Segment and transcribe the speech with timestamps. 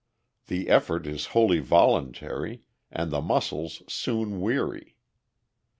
[0.47, 4.95] The effort is wholly voluntary, and the muscles soon weary.